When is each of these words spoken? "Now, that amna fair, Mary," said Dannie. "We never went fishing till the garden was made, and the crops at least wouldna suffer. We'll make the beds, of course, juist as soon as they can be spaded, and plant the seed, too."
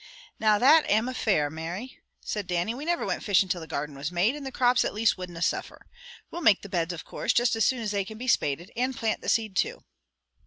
"Now, 0.39 0.57
that 0.57 0.89
amna 0.89 1.13
fair, 1.13 1.51
Mary," 1.51 1.99
said 2.21 2.47
Dannie. 2.47 2.73
"We 2.73 2.85
never 2.85 3.05
went 3.05 3.21
fishing 3.21 3.49
till 3.49 3.61
the 3.61 3.67
garden 3.67 3.95
was 3.95 4.11
made, 4.11 4.35
and 4.35 4.43
the 4.43 4.51
crops 4.51 4.83
at 4.83 4.95
least 4.95 5.15
wouldna 5.15 5.43
suffer. 5.43 5.85
We'll 6.31 6.41
make 6.41 6.63
the 6.63 6.69
beds, 6.69 6.91
of 6.91 7.05
course, 7.05 7.33
juist 7.33 7.55
as 7.55 7.65
soon 7.65 7.81
as 7.81 7.91
they 7.91 8.03
can 8.03 8.17
be 8.17 8.27
spaded, 8.27 8.71
and 8.75 8.97
plant 8.97 9.21
the 9.21 9.29
seed, 9.29 9.55
too." 9.55 9.83